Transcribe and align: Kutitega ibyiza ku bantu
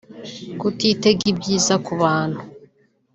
Kutitega 0.59 1.23
ibyiza 1.31 1.73
ku 1.85 1.91
bantu 2.01 2.39